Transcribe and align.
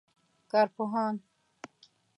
کارپوهان 0.51 1.13